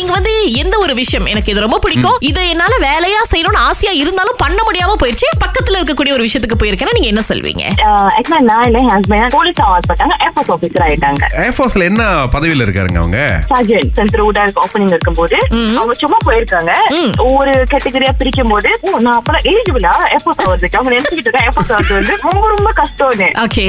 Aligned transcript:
நீங்க 0.00 0.12
வந்து 0.12 0.34
எந்த 0.60 0.74
ஒரு 0.84 0.94
விஷயம் 1.00 1.26
எனக்கு 1.32 1.52
இது 1.52 1.64
ரொம்ப 1.64 1.78
பிடிக்கும். 1.84 2.16
இது 2.28 2.42
என்னால 2.52 2.74
வேலையா 2.86 3.20
செய்யணும்னு 3.32 3.60
ஆசையா 3.68 3.92
இருந்தாலும் 4.02 4.38
பண்ண 4.42 4.58
முடியாம 4.68 4.96
போயிருச்சு. 5.02 5.28
பக்கத்துல 5.42 5.78
இருக்கக்கூடிய 5.78 6.12
ஒரு 6.16 6.24
விஷயத்துக்கு 6.26 6.58
போயிருக்கேன்னா 6.60 6.94
நீங்க 6.96 7.10
என்ன 7.12 7.22
சொல்வீங்க? 7.28 7.64
ஏர்ஃபோர்ஸ்ல 11.46 11.84
என்ன 11.90 12.04
பதவியில 12.34 12.64
இருக்காருங்க 12.66 12.98
அவங்க? 13.02 13.18
சர்ஜன் 13.50 13.92
சென்டர் 13.98 14.24
ஊடாக 14.28 14.64
ஓப்பனிங் 14.64 14.92
இருக்கும்போது 14.94 15.36
அவங்க 15.78 15.96
சும்மா 16.02 16.18
போயிருக்காங்க. 16.28 16.72
ஒவ்வொரு 17.26 17.52
கேட்டகரியா 17.72 18.12
பிரிக்கும் 18.20 18.52
போது 18.54 18.70
ஓ 18.86 18.96
நான் 19.06 19.18
அப்பலாம் 19.20 19.46
எலிஜிபிளா 19.50 19.94
ஏர்போர்ட் 20.14 20.42
ஆகிறதுக்கு 20.46 20.78
அவங்க 20.80 20.92
நினைச்சிட்டு 20.96 21.26
இருக்கேன் 21.28 21.46
ஏர்போர்ட் 21.48 21.74
ஆகிறது 21.76 21.98
வந்து 22.00 22.16
ரொம்ப 22.26 22.44
ரொம்ப 22.54 22.72
கஷ்டம்னு. 22.80 23.28
ஓகே 23.46 23.66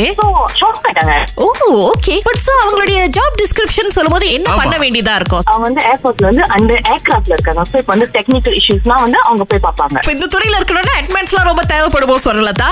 ஷாக் 0.60 0.82
ஆயிட்டாங்க. 0.88 1.16
ஓ 1.44 1.48
ஓகே 1.90 2.16
பட் 2.28 2.42
சோ 2.46 2.54
அவங்களுடைய 2.64 3.00
ஜாப் 3.20 3.38
டிஸ்கிரிப்ஷன் 3.44 3.96
சொல்லும்போது 3.98 4.26
என்ன. 4.38 4.56
பண்ண 4.62 4.76
வேண்டியதா 4.84 5.16
இருக்கும்? 5.20 5.44
அவங்க 5.52 5.66
வந்து 5.70 5.84
ஏர்போர்ட்ல 5.92 6.26
வந்து 6.30 6.44
அந்த 6.72 6.90
ஏர்கிராஃப்ட்ல 6.94 7.34
இருக்காங்க. 7.36 7.62
ஸோ 7.70 7.76
இப்போ 7.82 7.92
வந்து 7.94 8.08
டெக்னிக்கல் 8.16 8.56
இஷ்யூஸ்லாம் 8.60 9.02
வந்து 9.06 9.18
அவங்க 9.28 9.44
போய் 9.52 9.62
பார்ப்பாங்க. 9.66 9.98
இப்ப 10.04 10.14
இந்த 10.18 10.28
துறையில 10.34 10.58
இருக்கணும்னா 10.60 10.94
அட்மெண்ட்ஸ்லாம் 11.00 11.48
ரொம்ப 11.50 11.64
தேவைப்படுமோ 11.72 12.16
சொல்லலதா 12.26 12.70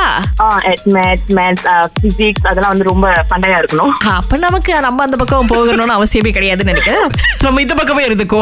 மேத்ஸ் 0.96 1.28
மேத்ஸ் 1.38 1.66
பிசிக்ஸ் 2.04 2.46
அதெல்லாம் 2.52 2.72
வந்து 2.74 2.88
ரொம்ப 2.92 3.08
பண்டையா 3.32 3.58
இருக்கணும். 3.62 3.94
அப்ப 4.18 4.38
நமக்கு 4.46 4.74
நம்ம 4.88 5.04
அந்த 5.08 5.18
பக்கம் 5.22 5.52
போகணும்னு 5.54 5.98
அவசியமே 5.98 6.32
கிடையாதுன்னு 6.38 6.72
நினைக்கிறேன். 6.74 7.06
நம்ம 7.46 7.62
இந்த 7.66 7.76
பக்கமே 7.82 8.04
இருந்துக்கோ 8.10 8.42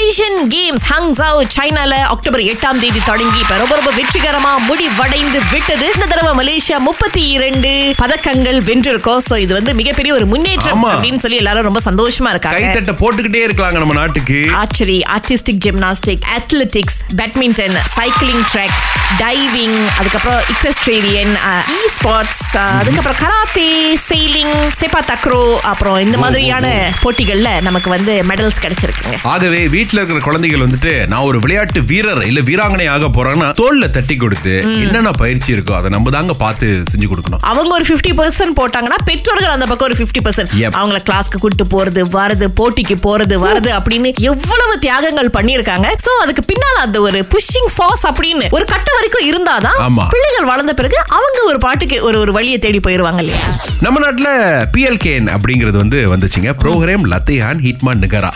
ஏசியன் 0.00 0.38
கேம்ஸ் 0.56 0.86
ஹங்ஸாவ் 0.92 1.40
சைனால 1.56 1.92
அக்டோபர் 2.14 2.44
எட்டாம் 2.52 2.82
தேதி 2.84 3.02
தொடங்கி 3.10 3.40
இப்ப 3.44 3.56
ரொம்ப 3.62 3.74
ரொம்ப 3.80 3.92
வெற்றிகரமா 4.00 4.52
முடிவடைந்து 4.68 5.40
விட்டது. 5.54 5.88
இந்த 5.96 6.08
தடவை 6.12 6.34
மலேசியா 6.40 6.78
முப்பத்தி 6.88 7.22
இரண்டு 7.36 7.72
பதக்கங்கள் 8.02 8.60
வென்றிருக்கோம். 8.70 9.22
சோ 9.28 9.36
இது 9.44 9.52
வந்து 9.58 9.74
மிகப்பெரிய 9.80 10.12
ஒரு 10.18 10.28
முன்னேற்றம். 10.34 10.84
அப்படின்னு 10.92 11.22
சொல்லி 11.24 11.40
எல்லாரும் 11.42 11.68
ரொம்ப 11.68 11.82
சந்தோஷமா 11.88 12.30
இருக்காங்க. 12.34 12.60
கைத்தட்ட 12.60 12.94
போட்டுக்கிட்டே 13.02 13.42
இருக்கலாங்க 13.46 13.78
நம்ம 13.82 13.96
நாட்டுக்கு. 14.00 14.38
Archery 14.80 15.00
artistic 15.14 15.58
gymnastic 15.64 16.22
athletics 16.36 16.98
badminton 17.18 17.74
cycling 17.94 18.44
track 18.52 18.76
diving 19.20 19.74
அதுக்கப்புறம் 19.98 20.38
இக்வெஸ்ட்ரேரியன் 20.52 21.32
இ 21.74 21.80
ஸ்போர்ட்ஸ் 21.96 22.40
அதுக்கப்புறம் 22.78 23.18
கராத்தே 23.22 23.66
செயிலிங் 24.06 24.54
செப்பா 24.78 25.00
தக்ரோ 25.10 25.40
அப்புறம் 25.70 25.98
இந்த 26.04 26.18
மாதிரியான 26.22 26.68
போட்டிகள்ல 27.02 27.50
நமக்கு 27.66 27.90
வந்து 27.94 28.14
மெடல்ஸ் 28.30 28.60
கிடைச்சிருக்குங்க. 28.64 29.18
ஆகவே 29.32 29.60
வீட்ல 29.74 29.98
இருக்கிற 30.00 30.22
குழந்தைகள் 30.28 30.64
வந்துட்டு 30.66 30.94
நான் 31.12 31.26
ஒரு 31.30 31.40
விளையாட்டு 31.44 31.82
வீரர் 31.90 32.22
இல்ல 32.30 32.42
வீராங்கனை 32.50 32.86
ஆக 32.94 33.10
போறேன்னா 33.18 33.50
தோல்ல 33.60 33.90
தட்டி 33.98 34.16
கொடுத்து 34.24 34.54
என்னென்ன 34.86 35.12
பயிற்சி 35.22 35.50
இருக்கோ 35.56 35.76
அதை 35.80 35.90
நம்ம 35.96 36.14
தாங்க 36.16 36.36
பார்த்து 36.44 36.68
செஞ்சு 36.92 37.10
கொடுக்கணும். 37.12 37.44
அவங்க 37.52 37.74
ஒரு 37.78 37.86
50% 37.92 38.18
பர்சன்ட் 38.22 38.58
போட்டாங்கன்னா 38.62 39.00
பெற்றோர்கள் 39.10 39.54
அந்த 39.58 39.68
பக்கம் 39.72 39.88
ஒரு 39.90 39.98
50% 40.02 40.26
பர்சன்ட். 40.28 40.56
அவங்கள 40.80 41.00
கிளாஸ்க்கு 41.10 41.44
கூட்டு 41.44 41.66
போறது 41.76 42.02
வரது 42.18 42.48
போட்டிக்கு 42.62 42.98
போறது 43.08 43.36
வரது 43.46 43.70
அப்படின்னு 43.80 44.08
எவ்வளவு 44.32 44.69
தியாகங்கள் 44.84 45.30
பண்ணிருக்காங்க 45.36 45.88
சோ 46.04 46.12
அதுக்கு 46.24 46.42
பின்னால 46.50 46.76
அந்த 46.86 46.98
ஒரு 47.06 47.18
புஷிங் 47.32 47.70
ஃபாஸ் 47.76 48.04
அப்படின்னு 48.10 48.46
ஒரு 48.56 48.64
கட்டம் 48.72 48.96
வரைக்கும் 48.98 49.26
இருந்தாதான். 49.30 49.78
பிள்ளைகள் 50.14 50.48
வளர்ந்த 50.50 50.72
பிறகு 50.80 50.98
அவங்க 51.16 51.38
ஒரு 51.50 51.58
பாட்டுக்கு 51.64 51.96
ஒரு 52.08 52.16
ஒரு 52.24 52.32
வழியை 52.36 52.58
தேடி 52.64 52.80
போயிருவாங்க 52.86 53.20
இல்லையா? 53.24 53.42
நம்ம 53.86 54.00
நாட்டுல 54.04 54.30
பிஎல்கேன் 54.74 55.28
அப்படிங்கிறது 55.34 55.78
வந்து 55.82 55.98
வந்துச்சுங்க. 56.12 56.50
ப்ரோக்ராம் 56.62 57.04
லத்தையான் 57.12 57.60
ஹிட்மான் 57.66 58.02
நிகரா 58.04 58.30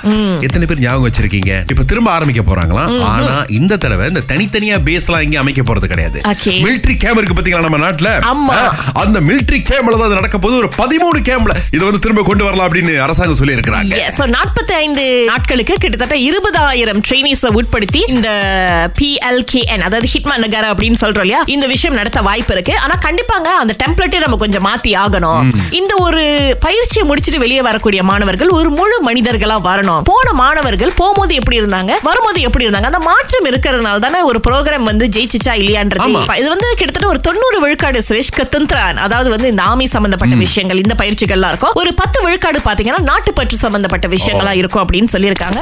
எத்தனை 0.46 0.64
பேர் 0.70 0.82
ஞாபகம் 0.84 1.06
வச்சிருக்கீங்க? 1.08 1.52
இப்ப 1.72 1.86
திரும்ப 1.92 2.10
ஆரம்பிக்க 2.16 2.44
போறாங்களாம். 2.50 2.92
ஆனா 3.12 3.36
இந்த 3.58 3.78
தடவை 3.84 4.06
இந்த 4.12 4.22
தனித்தனியா 4.32 4.78
பேஸ் 4.88 5.08
எல்லாம் 5.08 5.24
இங்க 5.26 5.38
அமைக்க 5.42 5.62
போறது 5.70 5.92
கிடையாது. 5.92 6.18
Okay. 6.32 6.56
மிலிட்டரி 6.66 6.96
கேம்ப் 7.04 7.20
இருக்கு 7.20 7.38
பாத்தீங்களா 7.38 7.66
நம்ம 7.68 7.80
நாட்டுல? 7.86 8.10
அந்த 9.04 9.18
மிலிட்டரி 9.28 9.60
கேம்ப்ல 9.70 9.96
தான் 9.98 10.08
அது 10.08 10.20
நடக்க 10.20 10.38
போது 10.44 10.54
ஒரு 10.62 10.70
பதிமூணு 10.80 11.20
கேம்ப்ல 11.30 11.54
இதை 11.74 11.82
வந்து 11.88 12.02
திரும்ப 12.06 12.24
கொண்டு 12.30 12.44
வரலாம் 12.48 12.68
அப்படின்னு 12.68 12.94
அரசாங்கம் 13.06 13.40
சொல்லி 13.40 13.56
இருக்கிறாங்க 13.58 14.02
நாற்பத்தி 14.36 14.74
ஐந்து 14.84 15.02
நாட்களுக்கு 15.30 15.74
கிட்டத்தட்ட 15.82 16.16
இருபதாயிரம் 16.28 17.00
ட்ரைனிஸை 17.06 17.48
உட்படுத்தி 17.58 18.00
இந்த 18.14 18.28
பிஎல்கேஎன் 18.98 19.84
அதாவது 19.86 20.08
ஹிட்மான் 20.12 20.42
நகர் 20.44 20.66
அப்படின்னு 20.72 20.98
சொல்றோம் 21.02 21.24
இல்லையா? 21.26 21.40
இந்த 21.54 21.66
விஷயம் 21.72 21.96
நடத்த 22.00 22.20
வாய்ப்பு 22.28 22.52
இருக்கு. 22.54 22.74
ஆனா 22.84 22.94
கண்டிப்பாங்க 23.06 23.48
அந்த 23.62 23.74
டெம்ப்ளேட்டே 23.82 24.18
நம்ம 24.24 24.36
கொஞ்சம் 24.42 24.64
மாத்தி 24.68 24.92
ஆகணும். 25.04 25.50
இந்த 25.80 25.92
ஒரு 26.06 26.22
பயிற்சியை 26.66 27.04
முடிச்சிட்டு 27.10 27.40
வெளியே 27.44 27.62
வரக்கூடிய 27.68 28.02
மாணவர்கள் 28.10 28.50
ஒரு 28.58 28.70
முழு 28.78 28.96
மனிதர்களா 29.08 29.56
வரணும். 29.68 30.02
போன 30.10 30.32
மாணவர்கள் 30.42 30.92
போகும்போது 31.00 31.34
எப்படி 31.40 31.58
இருந்தாங்க? 31.62 31.92
வரும்போது 32.08 32.40
எப்படி 32.48 32.66
இருந்தாங்க? 32.66 32.90
அந்த 32.92 33.02
மாற்றம் 33.10 33.48
இருக்கிறதுனால 33.50 34.02
தானே 34.06 34.20
ஒரு 34.30 34.40
ப்ரோக்ராம் 34.48 34.88
வந்து 34.90 35.08
ஜெயிச்சிச்சா 35.16 35.54
இல்லையான்றது. 35.62 36.08
இது 36.40 36.48
வந்து 36.54 36.68
கிட்டத்தட்ட 36.78 37.08
ஒரு 37.12 37.20
தொண்ணூறு 37.28 37.58
விழுக்காடு 37.64 38.02
சுரேஷ் 38.08 38.32
கத்தந்திரான் 38.38 39.02
அதாவது 39.06 39.30
வந்து 39.34 39.50
இந்த 39.54 39.64
ஆமி 39.72 39.88
சம்பந்தப்பட்ட 39.96 40.34
விஷயங்கள் 40.44 40.82
இந்த 40.84 40.96
பயிற்சிகள்லாம் 41.02 41.52
இருக்கும். 41.54 41.76
ஒரு 41.82 41.92
பத்து 42.02 42.18
விழுக்காடு 42.26 42.60
பாத்தீங்கன்னா 42.68 43.02
நாட்டுப்பற்று 43.10 43.58
சம்பந்தப்பட்ட 43.66 44.08
விஷயங்களா 44.16 44.54
இருக்கும் 44.62 44.84
அப்படின்னு 44.84 45.12
சொல்லியிருக்காங்க. 45.16 45.60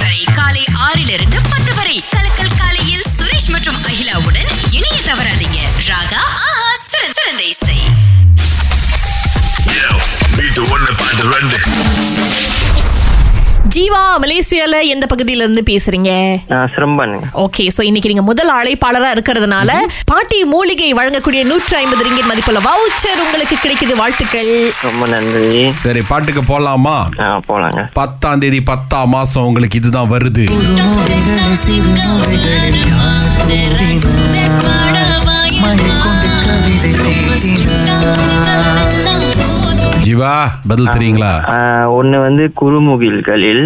வரை 0.00 0.24
காலை 0.32 0.64
ஆறிலிருந்து 0.72 1.38
பத்து 1.50 1.74
வரை. 1.74 2.04
கலக்கல் 2.16 2.56
காலையில் 2.58 3.04
சுரேஷ் 3.18 3.50
மற்றும் 3.50 3.78
அகிலாவுடன் 3.84 4.50
இணைய 4.70 5.00
தவறாதீங்க. 5.04 5.60
ராகா 5.88 6.22
ஜீவா 13.80 14.00
மலேசியால 14.22 14.86
எந்த 14.86 15.06
பகுதியில 15.10 15.44
இருந்து 15.44 15.62
பேசுறீங்க 15.70 16.10
சிரம்பனுங்க 16.72 17.26
ஓகே 17.44 17.64
சோ 17.76 17.82
இன்னைக்கு 17.82 18.08
நீங்க 18.08 18.22
முதல் 18.22 18.50
அழைப்பாளரா 18.50 19.08
இருக்கிறதுனால 19.14 19.70
பாட்டி 20.04 20.44
மூலிகை 20.44 20.94
வழங்கக்கூடிய 20.94 21.44
நூற்றி 21.44 21.76
ஐம்பது 21.76 22.04
ரிங்கிட் 22.06 22.28
மதிப்புள்ள 22.28 22.60
வவுச்சர் 22.60 23.22
உங்களுக்கு 23.24 23.56
கிடைக்குது. 23.62 23.96
வாழ்த்துக்கள். 23.96 24.72
ரொம்ப 24.82 25.06
நன்றி. 25.06 25.70
சரி 25.72 26.02
பாட்டுக்கு 26.08 26.42
போலாமா? 26.42 26.96
ஆ 27.20 27.40
போலாங்க. 27.48 27.90
பத்தாம் 27.92 28.38
தேதி 28.38 28.62
பத்தாம் 28.62 29.08
மாசம் 29.08 29.44
உங்களுக்கு 29.44 29.78
இதுதான் 29.78 30.10
வருது. 30.10 30.46
மழை 35.62 35.90
கொண்டு 36.02 36.30
கவிதை 36.46 36.92
ஜீவா 40.20 40.38
பதில் 40.68 40.90
தெரியுங்களா 40.90 41.30
ஒண்ணு 41.96 42.16
வந்து 42.20 42.44
குறுமுகில்களில் 42.58 43.62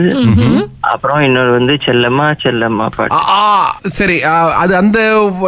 அப்புறம் 0.90 1.20
இன்னொரு 1.26 1.50
வந்து 1.50 1.74
செல்லம்மா 1.84 2.26
செல்லம்மா 2.42 2.86
பாட்டு. 2.96 3.90
சரி 3.96 4.16
அது 4.58 4.72
அந்த 4.76 4.98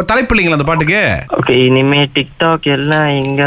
தலைப்பு 0.09 0.33
இல்லைங்களா 0.33 0.57
அந்த 0.57 0.67
பாட்டுக்கு? 0.69 1.01
ஓகே 1.37 1.55
இனிமே 1.67 2.01
டிக்டாக் 2.15 2.67
எல்லாம் 2.75 3.07
எங்க 3.19 3.41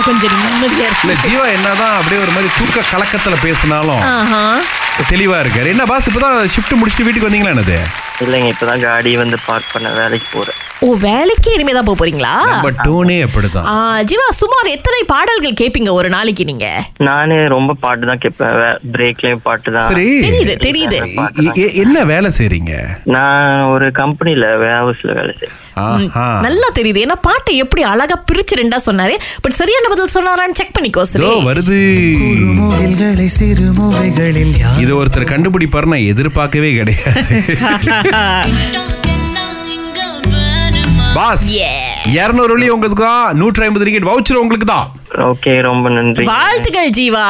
கொஞ்சம் 0.00 0.34
நிம்மதியா 0.36 0.88
ஜீவா 1.24 1.46
என்னதான் 1.54 1.96
அப்படியே 1.96 2.20
ஒரு 2.24 2.34
மாதிரி 2.34 2.50
தூக்க 2.58 2.84
கலக்கத்துல 2.92 3.38
பேசினாலும் 3.42 4.02
ஆஹா. 4.10 4.42
தெளிவா 5.08 5.36
இருக்காரு. 5.42 5.72
என்ன 5.72 5.84
பாஸ் 5.86 6.08
இப்பதான் 6.10 6.38
ஷிஃப்ட் 6.54 6.78
முடிச்சுட்டு 6.78 7.06
வீட்டுக்கு 7.06 7.28
வந்தீங்களா 7.28 7.54
என்னது? 7.54 7.78
இல்லைங்க 8.24 8.48
இப்பதான் 8.52 8.84
காடி 8.84 9.12
வந்து 9.16 9.38
பார்க் 9.46 9.72
பண்ண 9.72 9.88
வேலைக்கு 9.98 10.28
போறேன். 10.32 10.58
ஓ 10.78 10.88
வேலைக்கு 11.02 11.48
இனிமே 11.54 11.72
தான் 11.72 11.86
போக 11.86 11.96
போறீங்களா? 11.98 12.32
நம்ம 12.48 12.68
டோனே 12.82 13.16
அப்படிதான். 13.24 13.64
ஆ, 13.68 13.72
ஜீவா 14.10 14.26
சுமார் 14.38 14.68
எத்தனை 14.74 15.00
பாடல்கள் 15.10 15.56
கேப்பீங்க 15.60 15.90
ஒரு 15.92 16.08
நாளைக்கு 16.14 16.44
நீங்க? 16.44 16.66
நானு 17.06 17.36
ரொம்ப 17.48 17.72
பாட்டு 17.80 18.04
தான் 18.06 18.20
கேட்பேன் 18.22 18.54
பிரேக்லயும் 18.92 19.42
பாட்டு 19.42 19.72
தான் 19.76 19.88
சரி. 19.88 20.04
தெரியுது 20.26 20.54
தெரியுது. 20.66 20.98
என்ன 21.82 22.04
வேலை 22.12 22.30
செய்றீங்க? 22.38 22.74
நான் 23.14 23.42
ஒரு 23.72 23.88
கம்பெனில 23.98 24.52
வேர் 24.62 24.78
ஹவுஸ்ல 24.78 25.10
வேலை 25.18 25.34
செய்றேன். 25.34 25.56
நல்லா 26.46 26.68
தெரியுது. 26.78 27.02
ஏன்னா 27.04 27.16
பாட்டை 27.26 27.52
எப்படி 27.64 27.82
அழகா 27.90 28.18
பிரிச்சு 28.30 28.60
ரெண்டா 28.60 28.80
சொன்னாரு. 28.86 29.16
பட் 29.42 29.58
சரியான 29.60 29.90
பதில் 29.92 30.14
சொன்னாரான்னு 30.16 30.58
செக் 30.60 30.74
பண்ணிக்கோ 30.78 31.04
சரி 31.12 31.32
வருது. 31.48 31.80
இது 34.84 34.92
ஒருத்தர் 35.00 35.32
கண்டுபிடிப்பாரு 35.32 35.92
நான் 35.94 36.08
எதிர்பார்க்கவே 36.08 36.72
கிடையாது. 36.74 37.36
பாஸ். 41.14 41.44
Yeah. 41.54 41.76
இருநூறு 42.14 42.52
வழி 42.52 42.66
உங்களுக்கு? 42.70 43.04
தான் 43.04 43.36
நூற்றி 43.36 43.62
ஐம்பது 43.62 43.84
டிக்கெட் 43.84 44.08
வவுச்சர் 44.08 44.40
உங்களுக்கு 44.40 44.66
தான் 44.66 44.86
ஓகே 45.28 45.60
ரொம்ப 45.60 45.88
நன்றி. 45.88 46.24
வாழ்த்துக்கள் 46.26 46.90
ஜீவா. 46.90 47.26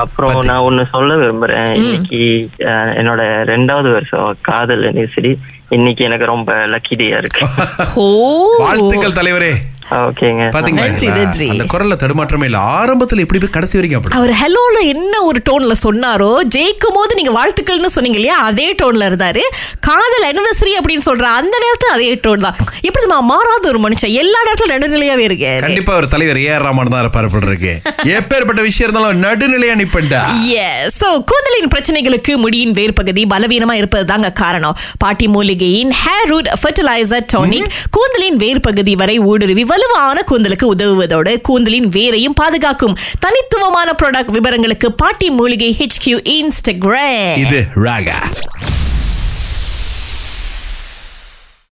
அப்புறம் 0.00 0.38
நான் 0.42 0.64
ஒண்ணு 0.64 0.90
சொல்ல 0.90 1.16
விரும்புறேன். 1.16 1.72
இன்னைக்கு 1.74 2.20
என்னோட 3.00 3.20
ரெண்டாவது 3.50 3.90
வருஷம் 3.92 4.38
காதல் 4.42 4.84
அனிவர்சரி 4.90 5.32
இன்னைக்கு 5.68 6.04
எனக்கு 6.04 6.26
ரொம்ப 6.26 6.52
லக்கி 6.72 6.94
டேயா 6.94 7.18
இருக்கு. 7.18 7.42
ஓ. 7.96 8.06
வாழ்த்துக்கள் 8.58 9.18
தலைவரே. 9.20 9.52
பாத்தீங்களா? 9.86 10.84
அந்த 11.52 11.64
குரல்ல 11.72 11.94
தடுமாற்றமே 12.00 12.46
இல்ல. 12.48 12.58
ஆரம்பத்துல 12.74 13.22
எப்படி 13.24 13.38
போய் 13.38 13.54
கடைசி 13.56 13.76
வரைக்கும் 13.78 13.98
அப்படி? 13.98 14.14
அவர் 14.18 14.32
ஹலோல 14.40 14.76
என்ன 14.92 15.14
ஒரு 15.22 15.40
டோன்ல 15.48 15.74
சொன்னாரோ 15.82 16.28
ஜெயிக்கும் 16.54 16.96
போது 16.96 17.12
நீங்க 17.14 17.32
வாழ்த்துக்கள்னு 17.34 17.90
சொன்னீங்க 17.94 18.18
இல்லையா? 18.20 18.36
அதே 18.48 18.68
டோன்ல 18.80 19.08
இருந்தாரு. 19.10 19.42
காதல் 19.88 20.26
அனிவர்சரி 20.28 20.72
அப்படின்னு 20.78 21.06
சொல்ற 21.06 21.24
அந்த 21.38 21.54
நேரத்துல 21.64 21.92
அதே 21.96 22.08
டோன் 22.24 22.44
தான். 22.46 22.56
எப்படி 22.82 23.04
நம்ம 23.06 23.26
மாறாத 23.30 23.64
ஒரு 23.72 23.80
மனுஷன். 23.84 24.14
எல்லா 24.22 24.40
நேரத்துல 24.46 24.70
நடுநிலையாவே 24.74 25.24
இருக்கு 25.28 25.50
கண்டிப்பா 25.66 25.94
ஒரு 26.00 26.08
தலைவர் 26.08 26.40
ஏ 26.40 26.50
ஆர் 26.54 26.66
ராமன் 26.66 26.92
தான் 26.94 27.04
இருப்பாரு 27.04 27.30
போல 27.32 27.50
இருக்கு. 27.50 27.74
எப்பேற்பட்ட 28.16 28.60
விஷயம் 28.62 28.86
இருந்தாலும் 28.86 29.22
நடுநிலையா 29.24 29.74
நிப்பண்டா 29.80 30.22
சோ 30.96 31.08
கூந்தலின் 31.30 31.70
பிரச்சனைகளுக்கு 31.72 32.32
முடியின் 32.42 32.74
வேர் 32.74 32.96
பகுதி 32.98 33.22
பலவீனமா 33.26 33.76
இருப்பது 33.80 34.04
தாங்க 34.06 34.28
காரணம். 34.36 34.74
பாட்டி 34.98 35.28
மூலிகையின் 35.28 35.92
ஹேர் 36.02 36.28
ரூட் 36.28 36.50
ஃபெர்டிலைசர் 36.60 37.28
டானிக் 37.32 37.68
கூந்தலின் 37.96 38.38
வேர் 38.42 38.62
பகுதி 38.62 38.94
வரை 38.96 39.16
ஊடுருவி 39.26 39.64
வலுவான 39.74 40.18
கூந்தலுக்கு 40.30 40.66
உதவுவதோடு 40.74 41.40
கூந்தலின் 41.40 41.88
வேரையும் 41.88 42.34
பாதுகாக்கும் 42.34 42.94
தனித்துவமான 43.20 43.92
ப்ராடக்ட் 44.02 44.30
விவரங்களுக்கு 44.30 44.88
பாட்டி 44.94 45.30
மூலிகை 45.30 45.70
HQ 45.84 46.04
இன்ஸ்டாகிராம் 46.34 47.38
இது 47.38 47.58
ராகா. 47.84 48.18